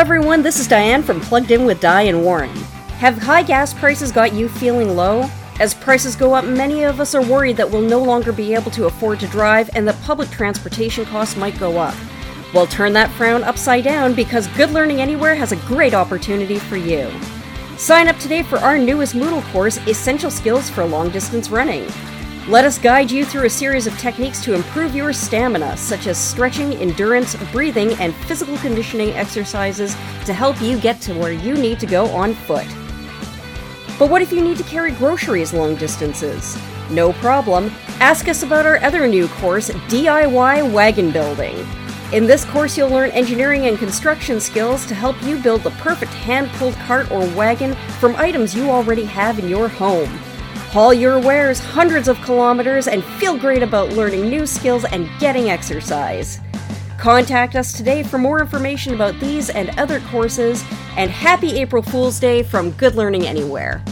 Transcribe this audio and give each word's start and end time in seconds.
everyone, 0.00 0.40
this 0.40 0.58
is 0.58 0.66
Diane 0.66 1.02
from 1.02 1.20
Plugged 1.20 1.50
In 1.50 1.66
with 1.66 1.78
Di 1.78 2.04
and 2.04 2.24
Warren. 2.24 2.48
Have 3.00 3.18
high 3.18 3.42
gas 3.42 3.74
prices 3.74 4.10
got 4.10 4.32
you 4.32 4.48
feeling 4.48 4.96
low? 4.96 5.28
As 5.60 5.74
prices 5.74 6.16
go 6.16 6.32
up, 6.32 6.46
many 6.46 6.84
of 6.84 7.00
us 7.00 7.14
are 7.14 7.22
worried 7.22 7.58
that 7.58 7.70
we'll 7.70 7.82
no 7.82 8.02
longer 8.02 8.32
be 8.32 8.54
able 8.54 8.70
to 8.70 8.86
afford 8.86 9.20
to 9.20 9.26
drive 9.26 9.68
and 9.74 9.86
that 9.86 10.00
public 10.00 10.30
transportation 10.30 11.04
costs 11.04 11.36
might 11.36 11.58
go 11.58 11.76
up. 11.76 11.94
Well, 12.54 12.66
turn 12.66 12.94
that 12.94 13.10
frown 13.10 13.42
upside 13.44 13.84
down 13.84 14.14
because 14.14 14.46
Good 14.46 14.70
Learning 14.70 15.02
Anywhere 15.02 15.34
has 15.34 15.52
a 15.52 15.56
great 15.56 15.92
opportunity 15.92 16.58
for 16.58 16.78
you. 16.78 17.12
Sign 17.76 18.08
up 18.08 18.16
today 18.16 18.42
for 18.42 18.56
our 18.56 18.78
newest 18.78 19.14
Moodle 19.14 19.42
course, 19.52 19.76
Essential 19.86 20.30
Skills 20.30 20.70
for 20.70 20.86
Long 20.86 21.10
Distance 21.10 21.50
Running. 21.50 21.86
Let 22.50 22.64
us 22.64 22.80
guide 22.80 23.12
you 23.12 23.24
through 23.24 23.46
a 23.46 23.48
series 23.48 23.86
of 23.86 23.96
techniques 23.96 24.42
to 24.42 24.54
improve 24.54 24.92
your 24.92 25.12
stamina, 25.12 25.76
such 25.76 26.08
as 26.08 26.18
stretching, 26.18 26.74
endurance, 26.74 27.36
breathing, 27.52 27.92
and 28.00 28.12
physical 28.26 28.58
conditioning 28.58 29.10
exercises 29.10 29.94
to 30.24 30.32
help 30.32 30.60
you 30.60 30.76
get 30.80 31.00
to 31.02 31.14
where 31.14 31.30
you 31.30 31.54
need 31.54 31.78
to 31.78 31.86
go 31.86 32.06
on 32.06 32.34
foot. 32.34 32.66
But 34.00 34.10
what 34.10 34.20
if 34.20 34.32
you 34.32 34.42
need 34.42 34.56
to 34.56 34.64
carry 34.64 34.90
groceries 34.90 35.52
long 35.52 35.76
distances? 35.76 36.58
No 36.90 37.12
problem. 37.12 37.70
Ask 38.00 38.26
us 38.26 38.42
about 38.42 38.66
our 38.66 38.78
other 38.78 39.06
new 39.06 39.28
course, 39.28 39.70
DIY 39.70 40.72
Wagon 40.72 41.12
Building. 41.12 41.64
In 42.12 42.26
this 42.26 42.44
course, 42.44 42.76
you'll 42.76 42.90
learn 42.90 43.10
engineering 43.10 43.68
and 43.68 43.78
construction 43.78 44.40
skills 44.40 44.86
to 44.86 44.94
help 44.96 45.22
you 45.22 45.38
build 45.38 45.62
the 45.62 45.70
perfect 45.70 46.14
hand 46.14 46.50
pulled 46.54 46.74
cart 46.78 47.12
or 47.12 47.24
wagon 47.36 47.76
from 48.00 48.16
items 48.16 48.56
you 48.56 48.70
already 48.70 49.04
have 49.04 49.38
in 49.38 49.48
your 49.48 49.68
home. 49.68 50.10
Haul 50.70 50.94
your 50.94 51.18
wares 51.18 51.58
hundreds 51.58 52.06
of 52.06 52.22
kilometers 52.22 52.86
and 52.86 53.02
feel 53.02 53.36
great 53.36 53.60
about 53.60 53.88
learning 53.88 54.30
new 54.30 54.46
skills 54.46 54.84
and 54.84 55.10
getting 55.18 55.50
exercise. 55.50 56.38
Contact 56.96 57.56
us 57.56 57.72
today 57.72 58.04
for 58.04 58.18
more 58.18 58.40
information 58.40 58.94
about 58.94 59.18
these 59.18 59.50
and 59.50 59.76
other 59.80 59.98
courses, 60.12 60.64
and 60.96 61.10
happy 61.10 61.58
April 61.58 61.82
Fool's 61.82 62.20
Day 62.20 62.44
from 62.44 62.70
Good 62.70 62.94
Learning 62.94 63.26
Anywhere. 63.26 63.82